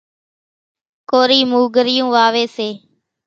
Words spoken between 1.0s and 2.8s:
ڪورِي موُگھريئون واويَ سي۔